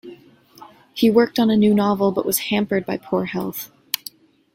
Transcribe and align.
He 0.95 1.11
worked 1.11 1.37
on 1.37 1.51
a 1.51 1.55
new 1.55 1.75
novel 1.75 2.11
but 2.11 2.25
was 2.25 2.39
hampered 2.49 2.87
by 2.87 2.97
poor 2.97 3.25
health. 3.25 3.69